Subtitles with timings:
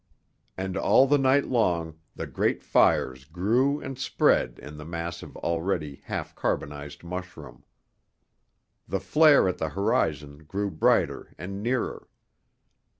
[0.57, 5.37] And all the night long the great fires grew and spread in the mass of
[5.37, 7.63] already half carbonized mushroom.
[8.87, 12.07] The flare at the horizon grew brighter and nearer.